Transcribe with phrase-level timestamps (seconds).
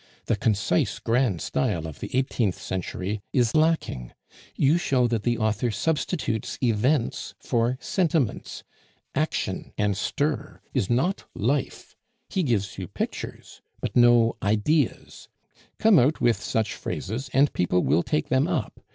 [0.25, 4.13] The concise grand style of the eighteenth century is lacking;
[4.55, 8.63] you show that the author substitutes events for sentiments.
[9.13, 11.95] Action and stir is not life;
[12.29, 15.27] he gives you pictures, but no ideas.
[15.77, 18.79] "Come out with such phrases, and people will take them up.